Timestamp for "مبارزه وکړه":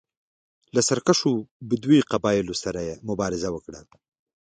3.09-3.79